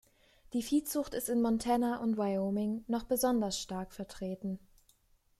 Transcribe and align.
Die 0.53 0.63
Viehzucht 0.63 1.13
ist 1.13 1.29
in 1.29 1.43
Montana 1.43 1.97
und 2.01 2.17
Wyoming 2.17 2.83
noch 2.87 3.03
besonders 3.03 3.59
stark 3.59 3.93
vertreten. 3.93 4.57